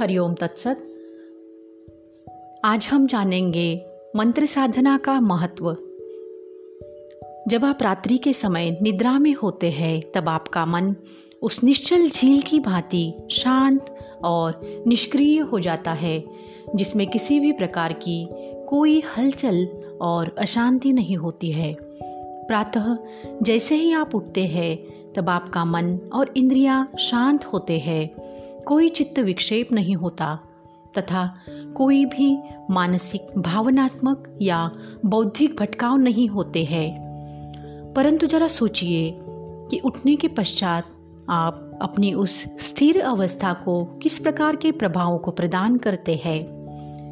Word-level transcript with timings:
हरिओम 0.00 0.34
तत्सत। 0.34 0.82
आज 2.64 2.88
हम 2.90 3.06
जानेंगे 3.06 3.84
मंत्र 4.16 4.46
साधना 4.46 4.98
का 4.98 5.20
महत्व। 5.20 5.76
जब 7.48 7.64
आप 7.64 7.78
रात्रि 7.82 8.18
के 8.18 8.32
समय 8.32 8.78
निद्रा 8.82 9.18
में 9.18 9.34
होते 9.34 9.70
हैं, 9.70 10.12
तब 10.14 10.28
आपका 10.28 10.66
मन 10.66 10.96
उस 11.42 11.64
निश्चल 11.64 12.08
झील 12.08 12.42
की 12.42 12.60
भांति 12.60 13.14
शांत 13.30 13.94
और 14.24 14.60
निष्क्रिय 14.86 15.40
हो 15.40 15.60
जाता 15.60 15.92
है, 15.92 16.24
जिसमें 16.74 17.06
किसी 17.06 17.40
भी 17.40 17.52
प्रकार 17.52 17.92
की 17.92 18.28
कोई 18.68 19.02
हलचल 19.18 19.68
और 20.00 20.34
अशांति 20.38 20.92
नहीं 20.92 21.16
होती 21.16 21.52
है। 21.52 21.76
प्रातः 22.46 22.96
जैसे 23.42 23.74
ही 23.74 23.92
आप 23.92 24.14
उठते 24.14 24.44
हैं, 24.44 24.78
तब 25.12 25.28
आपका 25.28 25.64
मन 25.64 25.98
और 26.12 26.34
इंद्रियाँ 26.36 26.92
शांत 26.98 27.44
होते 27.44 27.78
हैं। 27.78 28.29
कोई 28.66 28.88
चित्त 28.88 29.18
विक्षेप 29.18 29.72
नहीं 29.72 29.94
होता, 29.94 30.38
तथा 30.98 31.34
कोई 31.76 32.04
भी 32.04 32.38
मानसिक, 32.70 33.26
भावनात्मक 33.38 34.38
या 34.42 34.70
बौद्धिक 35.06 35.56
भटकाव 35.60 35.96
नहीं 35.96 36.28
होते 36.28 36.64
हैं। 36.64 37.10
परंतु 37.96 38.26
जरा 38.26 38.48
सोचिए 38.48 39.18
कि 39.70 39.78
उठने 39.78 40.16
के 40.16 40.28
पश्चात 40.28 40.88
आप 41.28 41.78
अपनी 41.82 42.12
उस 42.12 42.44
स्थिर 42.58 43.00
अवस्था 43.00 43.52
को 43.52 43.84
किस 43.84 44.18
प्रकार 44.18 44.56
के 44.56 44.72
प्रभावों 44.72 45.18
को 45.18 45.30
प्रदान 45.30 45.76
करते 45.76 46.20
हैं। 46.24 46.60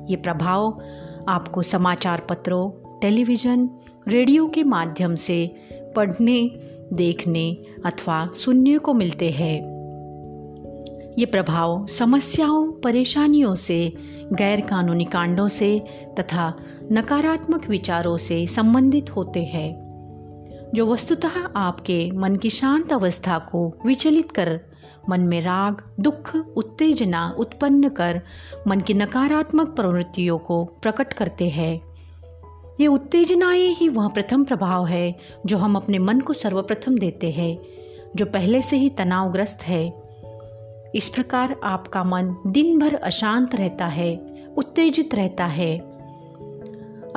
ये 0.07 0.17
प्रभाव 0.17 0.83
आपको 1.29 1.63
समाचार 1.63 2.27
पत्रों, 2.31 2.71
टेलीविज़न, 3.01 3.71
रेडियो 4.09 4.49
के 4.49 4.65
माध्यम 4.65 5.15
से 5.15 5.55
पढ़ने, 5.97 6.51
देखने 6.93 7.57
अथवा 7.85 8.31
सुनने 8.35 8.79
को 8.79 8.95
मिलते 8.95 9.31
हैं। 9.31 9.78
ये 11.19 11.27
प्रभाव 11.27 11.87
समस्याओं, 11.87 12.73
परेशानियों 12.73 13.55
से 13.55 13.93
गैर 14.33 14.61
कानूनी 14.61 15.05
कांडों 15.05 15.49
से 15.49 15.85
तथा 16.21 16.55
नकारात्मक 16.93 17.69
विचारों 17.69 18.17
से 18.17 18.47
संबंधित 18.47 19.17
होते 19.17 19.45
हैं, 19.45 19.89
जो 20.75 20.87
वस्तुतः 20.87 21.39
आपके 21.57 22.11
मन 22.15 22.37
की 22.37 22.51
शांत 22.51 22.93
अवस्था 22.93 23.39
को 23.39 23.79
विचलित 23.87 24.33
कर, 24.33 24.61
मन 25.09 25.21
में 25.21 25.41
राग, 25.41 25.83
दुख, 26.01 26.37
उत्तेजना 26.57 27.37
उत्पन्न 27.39 27.89
कर, 27.89 28.23
मन 28.69 28.81
की 28.81 28.95
नकारात्मक 28.95 29.69
प्रवृत्तियों 29.69 30.39
को 30.39 30.65
प्रकट 30.65 31.13
करते 31.13 31.49
हैं। 31.49 31.81
ये 32.81 32.87
उत्तेजनाएँ 32.87 33.69
ही 33.69 33.89
वह 33.89 34.09
प्रथम 34.09 34.45
प्रभाव 34.45 34.87
है, 34.87 35.17
जो 35.47 35.59
हम 35.59 35.77
अपने 35.77 35.99
मन 35.99 36.21
को 36.21 36.33
सर्वप्रथम 36.33 36.99
देते 36.99 37.31
हैं, 37.31 37.59
जो 38.17 38.27
पहले 38.27 38.63
से 38.63 38.77
ही 38.77 38.89
तनावग्रस्त 38.89 39.63
है। 39.63 40.08
इस 40.95 41.09
प्रकार 41.09 41.55
आपका 41.65 42.03
मन 42.05 42.35
दिन 42.47 42.79
भर 42.79 42.95
अशांत 42.95 43.55
रहता 43.55 43.87
है, 43.87 44.17
उत्तेजित 44.57 45.15
रहता 45.15 45.47
है। 45.47 45.79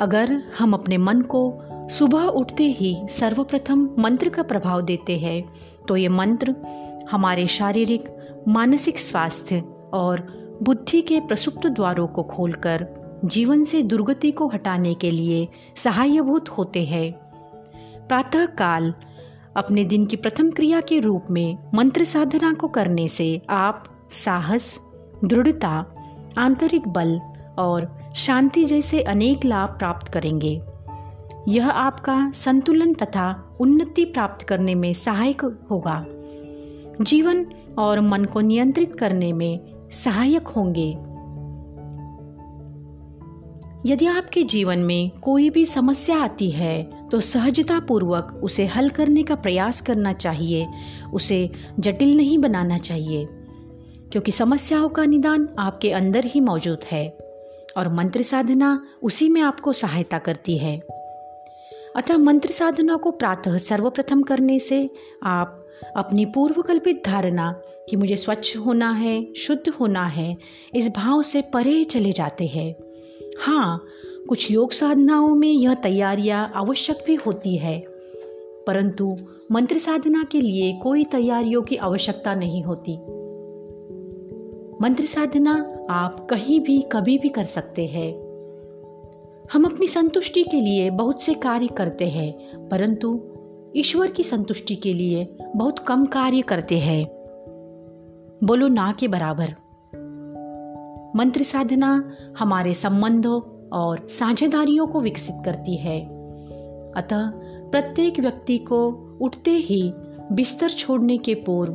अगर 0.00 0.32
हम 0.58 0.74
अपने 0.74 0.96
मन 0.96 1.20
को 1.22 1.42
सुबह 1.90 2.24
उठते 2.24 2.64
ही 2.64 2.96
सर्वप्रथम 3.10 3.88
मंत्र 3.98 4.28
का 4.28 4.42
प्रभाव 4.42 4.82
देते 4.82 5.18
हैं 5.18 5.42
तो 5.88 5.96
ये 5.96 6.08
मंत्र 6.08 6.54
हमारे 7.10 7.46
शारीरिक, 7.46 8.08
मानसिक 8.48 8.98
स्वास्थ्य 8.98 9.60
और 9.92 10.26
बुद्धि 10.62 11.02
के 11.02 11.20
प्रसुप्त 11.20 11.66
द्वारों 11.66 12.06
को 12.06 12.22
खोलकर 12.22 12.86
जीवन 13.24 13.64
से 13.64 13.82
दुर्गति 13.82 14.30
को 14.30 14.48
हटाने 14.48 14.94
के 14.94 15.10
लिए 15.10 15.48
सहायभूत 15.76 16.48
होते 16.48 16.84
हैं। 16.84 17.12
प्रातः 18.08 18.46
काल 18.46 18.94
अपने 19.56 19.84
दिन 19.84 20.06
की 20.06 20.16
प्रथम 20.16 20.50
क्रिया 20.50 20.80
के 20.80 21.00
रूप 21.00 21.24
में 21.30 21.58
मंत्र 21.74 22.04
साधना 22.04 22.54
को 22.54 22.68
करने 22.68 23.08
से 23.08 23.42
आप 23.50 23.84
साहस, 24.10 24.80
दृढ़ता, 25.24 25.94
आंतरिक 26.38 26.88
बल 26.88 27.20
और 27.58 27.98
शांति 28.16 28.64
जैसे 28.64 29.02
अनेक 29.02 29.44
लाभ 29.44 29.68
प्राप्त 29.68 30.08
करेंगे। 30.08 30.60
यह 31.48 31.70
आपका 31.70 32.30
संतुलन 32.34 32.94
तथा 32.94 33.56
उन्नति 33.60 34.04
प्राप्त 34.04 34.46
करने 34.46 34.74
में 34.74 34.92
सहायक 34.92 35.44
होगा। 35.70 36.06
जीवन 37.04 37.46
और 37.78 38.00
मन 38.00 38.24
को 38.24 38.40
नियंत्रित 38.40 38.94
करने 38.94 39.32
में 39.32 39.60
सहायक 39.90 40.48
होंगे। 40.48 40.98
यदि 43.86 44.06
आपके 44.06 44.42
जीवन 44.42 44.78
में 44.78 45.10
कोई 45.10 45.50
भी 45.50 45.66
समस्या 45.66 46.18
आती 46.18 46.50
है 46.50 47.01
तो 47.12 47.20
सहजता 47.20 47.80
पूर्वक 47.80 48.40
उसे 48.42 48.66
हल 48.66 48.88
करने 48.88 49.22
का 49.22 49.34
प्रयास 49.34 49.80
करना 49.80 50.12
चाहिए, 50.12 50.66
उसे 51.12 51.50
जटिल 51.80 52.16
नहीं 52.16 52.38
बनाना 52.38 52.78
चाहिए, 52.78 53.26
क्योंकि 54.12 54.32
समस्याओं 54.32 54.88
का 54.88 55.04
निदान 55.04 55.48
आपके 55.58 55.90
अंदर 55.90 56.24
ही 56.24 56.40
मौजूद 56.40 56.84
है 56.84 57.18
और 57.76 57.88
मंत्र 57.88 58.22
साधना 58.22 58.86
उसी 59.02 59.28
में 59.28 59.40
आपको 59.40 59.72
सहायता 59.72 60.18
करती 60.18 60.58
है। 60.58 60.78
अतः 61.96 62.16
मंत्र 62.16 62.48
साधना 62.48 62.96
को 62.96 63.10
प्रातः 63.10 63.58
सर्वप्रथम 63.58 64.22
करने 64.22 64.58
से 64.58 64.90
आप 65.22 65.66
अपनी 65.96 66.24
पूर्वकल्पित 66.24 67.02
धारणा 67.06 67.52
कि 67.90 67.96
मुझे 67.96 68.16
स्वच्छ 68.16 68.56
होना 68.56 68.90
है, 68.90 69.34
शुद्ध 69.34 69.68
होना 69.68 70.06
है, 70.06 70.36
इस 70.74 70.88
भाव 70.88 71.22
से 71.22 71.42
परे 71.42 71.84
चले 71.84 72.12
जाते 72.12 72.46
हैं। 72.46 72.74
हाँ 73.40 73.84
कुछ 74.28 74.50
योग 74.50 74.72
साधनाओं 74.72 75.34
में 75.34 75.52
यह 75.52 75.74
तैयारियाँ 75.74 76.52
आवश्यक 76.54 76.98
भी 77.06 77.14
होती 77.14 77.56
है। 77.56 77.82
परंतु 78.66 79.16
मंत्र 79.52 79.78
साधना 79.78 80.24
के 80.32 80.40
लिए 80.40 80.72
कोई 80.72 81.04
तैयारियों 81.04 81.62
की 81.62 81.76
आवश्यकता 81.76 82.34
नहीं 82.34 82.62
होती। 82.62 82.96
मंत्र 84.82 85.04
साधना 85.04 85.86
आप 85.90 86.26
कहीं 86.30 86.60
भी, 86.60 86.84
कभी 86.92 87.18
भी 87.18 87.28
कर 87.28 87.42
सकते 87.42 87.86
हैं। 87.86 88.12
हम 89.52 89.64
अपनी 89.64 89.86
संतुष्टि 89.86 90.44
के 90.44 90.60
लिए 90.60 90.90
बहुत 90.90 91.22
से 91.22 91.34
कार्य 91.34 91.66
करते 91.66 92.08
हैं, 92.08 92.32
परंतु 92.68 93.20
ईश्वर 93.76 94.06
की 94.06 94.22
संतुष्टि 94.22 94.74
के 94.74 94.92
लिए 94.92 95.36
बहुत 95.56 95.78
कम 95.78 96.04
कार्य 96.04 96.40
करते 96.40 96.78
हैं। 96.78 97.04
बोलो 98.44 98.68
ना 98.68 98.92
के 99.00 99.08
बराबर। 99.08 99.48
मंत्र 101.16 101.42
साधना 101.42 102.16
हमारे 102.38 102.74
संबंधों 102.74 103.51
और 103.72 104.06
साझेदारियों 104.08 104.86
को 104.86 105.00
विकसित 105.00 105.34
करती 105.44 105.76
है। 105.76 106.00
अतः 106.96 107.30
प्रत्येक 107.70 108.20
व्यक्ति 108.20 108.58
को 108.58 108.88
उठते 109.20 109.50
ही 109.50 109.92
बिस्तर 110.32 110.70
छोड़ने 110.70 111.18
के 111.18 111.34
पूर्व 111.34 111.72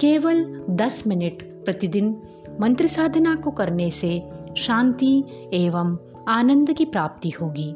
केवल 0.00 0.64
10 0.70 1.06
मिनट 1.06 1.64
प्रतिदिन 1.64 2.22
मंत्र 2.60 2.86
साधना 2.86 3.34
को 3.34 3.50
करने 3.50 3.90
से 3.90 4.28
शांति 4.56 5.24
एवं 5.54 5.98
आनंद 6.28 6.72
की 6.72 6.84
प्राप्ति 6.84 7.30
होगी। 7.30 7.74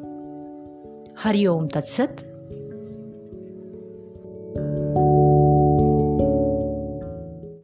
हरिओम 1.19 1.67
तत्सत। 1.67 2.28